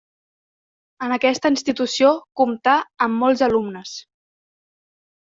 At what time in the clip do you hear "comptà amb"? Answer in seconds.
2.41-3.21